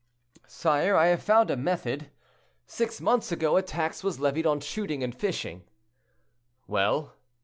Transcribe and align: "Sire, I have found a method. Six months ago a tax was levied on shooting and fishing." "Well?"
"Sire, 0.47 0.95
I 0.95 1.09
have 1.09 1.21
found 1.21 1.51
a 1.51 1.55
method. 1.55 2.09
Six 2.65 2.99
months 2.99 3.31
ago 3.31 3.55
a 3.55 3.61
tax 3.61 4.03
was 4.03 4.19
levied 4.19 4.47
on 4.47 4.59
shooting 4.59 5.03
and 5.03 5.13
fishing." 5.13 5.63
"Well?" 6.65 7.13